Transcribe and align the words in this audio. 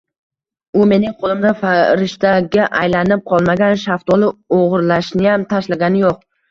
U 0.79 0.87
mening 0.91 1.13
qoʻlimda 1.19 1.51
farishtaga 1.59 2.67
aylanib 2.81 3.25
qolmagan, 3.35 3.79
shaftoli 3.87 4.35
oʻgʻirlashniyam 4.61 5.51
tashlagani 5.55 6.09
yoʻq… 6.09 6.25